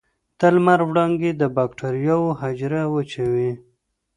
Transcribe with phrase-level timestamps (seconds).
[0.39, 3.51] د لمر وړانګې د بکټریاوو حجره وچوي.